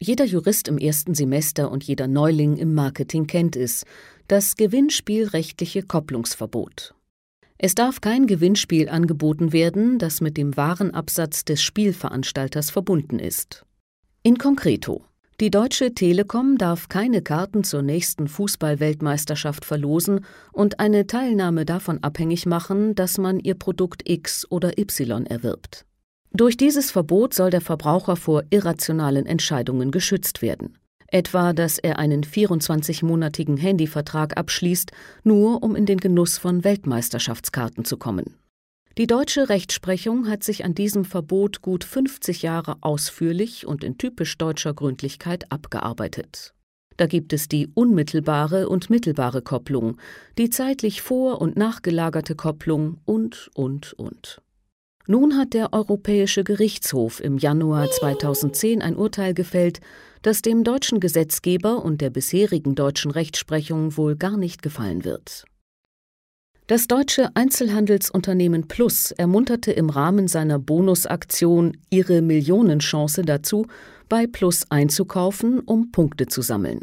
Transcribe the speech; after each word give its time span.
Jeder 0.00 0.24
Jurist 0.24 0.68
im 0.68 0.78
ersten 0.78 1.14
Semester 1.14 1.72
und 1.72 1.82
jeder 1.82 2.06
Neuling 2.06 2.56
im 2.56 2.72
Marketing 2.72 3.26
kennt 3.26 3.56
es, 3.56 3.84
das 4.28 4.54
gewinnspielrechtliche 4.54 5.82
Kopplungsverbot. 5.82 6.94
Es 7.58 7.74
darf 7.74 8.00
kein 8.00 8.28
Gewinnspiel 8.28 8.88
angeboten 8.88 9.52
werden, 9.52 9.98
das 9.98 10.20
mit 10.20 10.36
dem 10.36 10.56
Warenabsatz 10.56 11.44
des 11.44 11.60
Spielveranstalters 11.62 12.70
verbunden 12.70 13.18
ist. 13.18 13.64
In 14.22 14.38
concreto. 14.38 15.04
Die 15.40 15.50
Deutsche 15.50 15.92
Telekom 15.94 16.58
darf 16.58 16.88
keine 16.88 17.20
Karten 17.20 17.64
zur 17.64 17.82
nächsten 17.82 18.28
Fußballweltmeisterschaft 18.28 19.64
verlosen 19.64 20.24
und 20.52 20.78
eine 20.78 21.08
Teilnahme 21.08 21.64
davon 21.64 22.02
abhängig 22.04 22.46
machen, 22.46 22.94
dass 22.94 23.18
man 23.18 23.40
ihr 23.40 23.54
Produkt 23.54 24.08
X 24.08 24.48
oder 24.48 24.78
Y 24.78 25.26
erwirbt. 25.26 25.86
Durch 26.32 26.56
dieses 26.56 26.90
Verbot 26.90 27.32
soll 27.34 27.50
der 27.50 27.60
Verbraucher 27.60 28.16
vor 28.16 28.44
irrationalen 28.50 29.26
Entscheidungen 29.26 29.90
geschützt 29.90 30.42
werden. 30.42 30.76
Etwa, 31.10 31.54
dass 31.54 31.78
er 31.78 31.98
einen 31.98 32.22
24-monatigen 32.22 33.56
Handyvertrag 33.56 34.36
abschließt, 34.36 34.92
nur 35.24 35.62
um 35.62 35.74
in 35.74 35.86
den 35.86 35.98
Genuss 35.98 36.36
von 36.36 36.64
Weltmeisterschaftskarten 36.64 37.86
zu 37.86 37.96
kommen. 37.96 38.34
Die 38.98 39.06
deutsche 39.06 39.48
Rechtsprechung 39.48 40.28
hat 40.28 40.42
sich 40.42 40.64
an 40.64 40.74
diesem 40.74 41.04
Verbot 41.04 41.62
gut 41.62 41.84
50 41.84 42.42
Jahre 42.42 42.76
ausführlich 42.82 43.66
und 43.66 43.84
in 43.84 43.96
typisch 43.96 44.36
deutscher 44.36 44.74
Gründlichkeit 44.74 45.50
abgearbeitet. 45.50 46.52
Da 46.98 47.06
gibt 47.06 47.32
es 47.32 47.48
die 47.48 47.68
unmittelbare 47.74 48.68
und 48.68 48.90
mittelbare 48.90 49.40
Kopplung, 49.40 49.96
die 50.36 50.50
zeitlich 50.50 51.00
vor- 51.00 51.40
und 51.40 51.56
nachgelagerte 51.56 52.34
Kopplung 52.34 52.98
und, 53.04 53.50
und, 53.54 53.92
und. 53.94 54.42
Nun 55.10 55.38
hat 55.38 55.54
der 55.54 55.72
Europäische 55.72 56.44
Gerichtshof 56.44 57.20
im 57.20 57.38
Januar 57.38 57.90
2010 57.90 58.82
ein 58.82 58.94
Urteil 58.94 59.32
gefällt, 59.32 59.80
das 60.20 60.42
dem 60.42 60.64
deutschen 60.64 61.00
Gesetzgeber 61.00 61.82
und 61.82 62.02
der 62.02 62.10
bisherigen 62.10 62.74
deutschen 62.74 63.10
Rechtsprechung 63.10 63.96
wohl 63.96 64.16
gar 64.16 64.36
nicht 64.36 64.60
gefallen 64.60 65.06
wird. 65.06 65.46
Das 66.66 66.88
deutsche 66.88 67.34
Einzelhandelsunternehmen 67.34 68.68
Plus 68.68 69.10
ermunterte 69.12 69.72
im 69.72 69.88
Rahmen 69.88 70.28
seiner 70.28 70.58
Bonusaktion 70.58 71.78
ihre 71.88 72.20
Millionenchance 72.20 73.22
dazu, 73.22 73.66
bei 74.10 74.26
Plus 74.26 74.66
einzukaufen, 74.68 75.60
um 75.60 75.90
Punkte 75.90 76.26
zu 76.26 76.42
sammeln. 76.42 76.80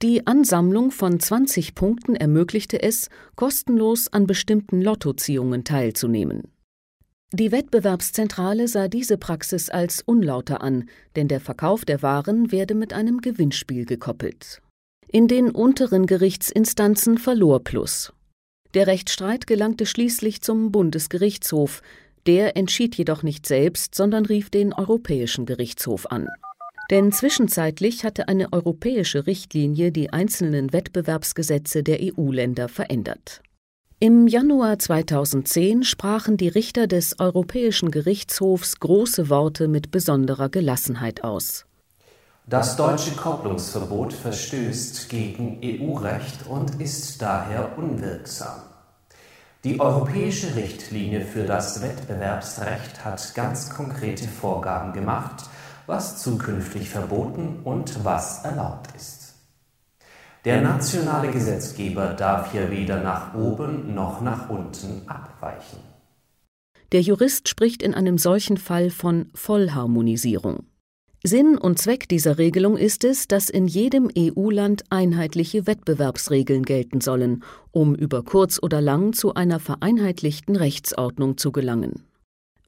Die 0.00 0.26
Ansammlung 0.26 0.90
von 0.90 1.20
20 1.20 1.74
Punkten 1.74 2.16
ermöglichte 2.16 2.82
es, 2.82 3.10
kostenlos 3.36 4.10
an 4.10 4.26
bestimmten 4.26 4.80
Lottoziehungen 4.80 5.64
teilzunehmen. 5.64 6.44
Die 7.34 7.52
Wettbewerbszentrale 7.52 8.68
sah 8.68 8.88
diese 8.88 9.18
Praxis 9.18 9.68
als 9.68 10.00
unlauter 10.00 10.62
an, 10.62 10.88
denn 11.14 11.28
der 11.28 11.40
Verkauf 11.40 11.84
der 11.84 12.00
Waren 12.00 12.52
werde 12.52 12.74
mit 12.74 12.94
einem 12.94 13.20
Gewinnspiel 13.20 13.84
gekoppelt. 13.84 14.62
In 15.08 15.28
den 15.28 15.50
unteren 15.50 16.06
Gerichtsinstanzen 16.06 17.18
verlor 17.18 17.62
Plus. 17.62 18.14
Der 18.72 18.86
Rechtsstreit 18.86 19.46
gelangte 19.46 19.84
schließlich 19.84 20.40
zum 20.40 20.72
Bundesgerichtshof, 20.72 21.82
der 22.26 22.56
entschied 22.56 22.94
jedoch 22.94 23.22
nicht 23.22 23.44
selbst, 23.44 23.94
sondern 23.94 24.24
rief 24.24 24.48
den 24.48 24.72
Europäischen 24.72 25.44
Gerichtshof 25.44 26.06
an. 26.06 26.28
Denn 26.90 27.12
zwischenzeitlich 27.12 28.04
hatte 28.04 28.28
eine 28.28 28.54
europäische 28.54 29.26
Richtlinie 29.26 29.92
die 29.92 30.14
einzelnen 30.14 30.72
Wettbewerbsgesetze 30.72 31.82
der 31.82 31.98
EU-Länder 32.00 32.70
verändert. 32.70 33.42
Im 34.00 34.28
Januar 34.28 34.78
2010 34.78 35.82
sprachen 35.82 36.36
die 36.36 36.46
Richter 36.46 36.86
des 36.86 37.18
Europäischen 37.18 37.90
Gerichtshofs 37.90 38.78
große 38.78 39.28
Worte 39.28 39.66
mit 39.66 39.90
besonderer 39.90 40.48
Gelassenheit 40.48 41.24
aus. 41.24 41.66
Das 42.46 42.76
deutsche 42.76 43.10
Kopplungsverbot 43.16 44.12
verstößt 44.12 45.08
gegen 45.08 45.58
EU-Recht 45.64 46.46
und 46.48 46.80
ist 46.80 47.20
daher 47.20 47.76
unwirksam. 47.76 48.62
Die 49.64 49.80
europäische 49.80 50.54
Richtlinie 50.54 51.22
für 51.22 51.42
das 51.42 51.82
Wettbewerbsrecht 51.82 53.04
hat 53.04 53.34
ganz 53.34 53.68
konkrete 53.68 54.28
Vorgaben 54.28 54.92
gemacht, 54.92 55.46
was 55.86 56.22
zukünftig 56.22 56.88
verboten 56.88 57.62
und 57.64 58.04
was 58.04 58.44
erlaubt 58.44 58.94
ist. 58.94 59.27
Der 60.48 60.62
nationale 60.62 61.30
Gesetzgeber 61.30 62.14
darf 62.14 62.52
hier 62.52 62.70
weder 62.70 63.02
nach 63.02 63.34
oben 63.34 63.94
noch 63.94 64.22
nach 64.22 64.48
unten 64.48 65.02
abweichen. 65.06 65.78
Der 66.90 67.02
Jurist 67.02 67.50
spricht 67.50 67.82
in 67.82 67.92
einem 67.92 68.16
solchen 68.16 68.56
Fall 68.56 68.88
von 68.88 69.28
Vollharmonisierung. 69.34 70.64
Sinn 71.22 71.58
und 71.58 71.78
Zweck 71.78 72.08
dieser 72.08 72.38
Regelung 72.38 72.78
ist 72.78 73.04
es, 73.04 73.28
dass 73.28 73.50
in 73.50 73.66
jedem 73.66 74.08
EU-Land 74.16 74.84
einheitliche 74.88 75.66
Wettbewerbsregeln 75.66 76.62
gelten 76.62 77.02
sollen, 77.02 77.44
um 77.70 77.94
über 77.94 78.22
kurz 78.22 78.58
oder 78.58 78.80
lang 78.80 79.12
zu 79.12 79.34
einer 79.34 79.60
vereinheitlichten 79.60 80.56
Rechtsordnung 80.56 81.36
zu 81.36 81.52
gelangen. 81.52 82.06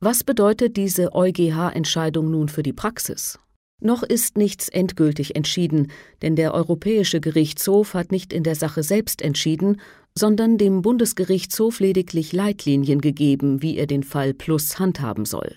Was 0.01 0.23
bedeutet 0.23 0.77
diese 0.77 1.15
EuGH-Entscheidung 1.15 2.31
nun 2.31 2.51
für 2.51 2.62
die 2.62 2.75
Praxis? 2.75 3.39
Noch 3.81 4.03
ist 4.03 4.37
nichts 4.37 4.69
endgültig 4.69 5.37
entschieden, 5.37 5.89
denn 6.23 6.37
der 6.37 6.53
Europäische 6.53 7.21
Gerichtshof 7.21 7.95
hat 7.95 8.13
nicht 8.13 8.33
in 8.33 8.43
der 8.43 8.55
Sache 8.55 8.83
selbst 8.83 9.23
entschieden, 9.23 9.81
sondern 10.15 10.59
dem 10.59 10.83
Bundesgerichtshof 10.83 11.81
lediglich 11.81 12.33
Leitlinien 12.33 13.01
gegeben, 13.01 13.63
wie 13.63 13.79
er 13.79 13.87
den 13.87 14.03
Fall 14.03 14.35
Plus 14.35 14.79
handhaben 14.79 15.25
soll. 15.25 15.57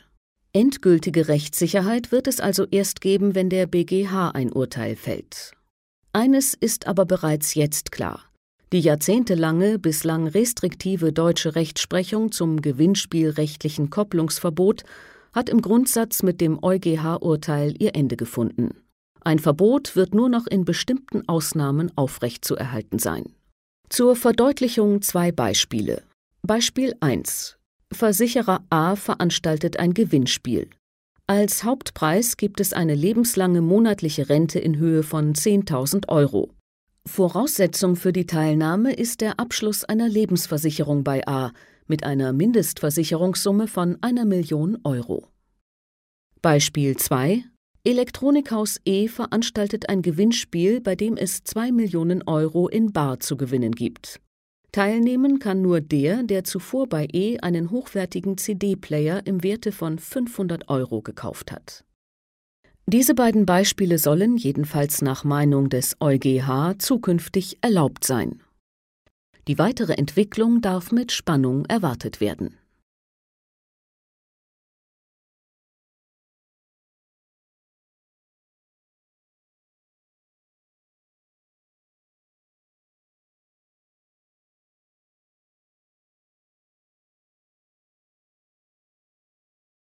Endgültige 0.54 1.28
Rechtssicherheit 1.28 2.12
wird 2.12 2.28
es 2.28 2.40
also 2.40 2.66
erst 2.70 3.02
geben, 3.02 3.36
wenn 3.36 3.50
der 3.50 3.66
BGH 3.66 4.30
ein 4.30 4.54
Urteil 4.54 4.96
fällt. 4.96 5.54
Eines 6.14 6.54
ist 6.54 6.88
aber 6.88 7.06
bereits 7.06 7.56
jetzt 7.56 7.92
klar. 7.92 8.22
Die 8.72 8.80
jahrzehntelange, 8.80 9.80
bislang 9.80 10.28
restriktive 10.28 11.12
deutsche 11.12 11.56
Rechtsprechung 11.56 12.32
zum 12.32 12.62
gewinnspielrechtlichen 12.62 13.90
Kopplungsverbot 13.90 14.84
hat 15.34 15.50
im 15.50 15.62
Grundsatz 15.62 16.24
mit 16.24 16.42
dem 16.42 16.60
EuGH-Urteil 16.62 17.76
ihr 17.80 17.96
Ende 17.96 18.16
gefunden. 18.16 18.84
Ein 19.22 19.40
Verbot 19.40 19.96
wird 19.96 20.14
nur 20.14 20.30
noch 20.30 20.48
in 20.48 20.66
bestimmten 20.66 21.28
Ausnahmen 21.28 21.92
aufrechtzuerhalten 21.96 23.00
sein. 23.00 23.34
Zur 23.90 24.16
Verdeutlichung 24.16 25.02
zwei 25.02 25.32
Beispiele. 25.32 26.04
Beispiel 26.42 26.94
1. 27.00 27.58
Versicherer 27.92 28.64
A 28.70 28.96
veranstaltet 28.96 29.80
ein 29.80 29.94
Gewinnspiel. 29.94 30.70
Als 31.26 31.64
Hauptpreis 31.64 32.36
gibt 32.36 32.60
es 32.60 32.74
eine 32.74 32.96
lebenslange 32.96 33.62
monatliche 33.62 34.28
Rente 34.28 34.60
in 34.60 34.78
Höhe 34.78 35.04
von 35.04 35.34
10.000 35.34 36.10
Euro. 36.10 36.50
Voraussetzung 37.06 37.96
für 37.96 38.12
die 38.12 38.26
Teilnahme 38.26 38.94
ist 38.94 39.22
der 39.22 39.40
Abschluss 39.40 39.86
einer 39.86 40.10
Lebensversicherung 40.10 41.04
bei 41.04 41.26
A, 41.28 41.52
mit 41.88 42.04
einer 42.04 42.34
Mindestversicherungssumme 42.34 43.68
von 43.68 43.98
einer 44.02 44.26
Million 44.26 44.78
Euro. 44.84 45.28
Beispiel 46.42 46.98
2 46.98 47.44
Elektronikhaus 47.86 48.80
E 48.86 49.10
veranstaltet 49.10 49.90
ein 49.90 50.02
Gewinnspiel, 50.02 50.80
bei 50.80 50.96
dem 50.96 51.18
es 51.18 51.44
2 51.44 51.74
Millionen 51.74 52.24
Euro 52.26 52.70
in 52.70 52.94
Bar 52.94 53.20
zu 53.20 53.36
gewinnen 53.36 53.74
gibt. 53.74 54.22
Teilnehmen 54.72 55.40
kann 55.40 55.62
nur 55.62 55.82
der, 55.82 56.24
der 56.24 56.46
zuvor 56.46 56.88
bei 56.88 57.08
E 57.12 57.40
einen 57.40 57.72
hochwertigen 57.72 58.38
CD-Player 58.38 59.26
im 59.26 59.44
Werte 59.44 59.72
von 59.72 60.00
500 60.00 60.70
Euro 60.70 61.02
gekauft 61.02 61.52
hat. 61.52 61.84
Diese 62.86 63.16
beiden 63.16 63.46
Beispiele 63.46 63.98
sollen, 63.98 64.36
jedenfalls 64.36 65.02
nach 65.02 65.24
Meinung 65.24 65.70
des 65.70 65.96
EuGH, 66.00 66.80
zukünftig 66.80 67.57
erlaubt 67.62 68.04
sein. 68.04 68.42
Die 69.48 69.57
weitere 69.57 69.94
Entwicklung 69.94 70.62
darf 70.62 70.92
mit 70.92 71.12
Spannung 71.12 71.66
erwartet 71.66 72.22
werden 72.22 72.57